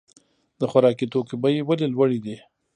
د 0.59 0.61
خوراکي 0.71 1.05
توکو 1.11 1.35
بیې 1.43 1.61
ولې 1.67 1.87
لوړې 1.93 2.19
دي؟ 2.25 2.37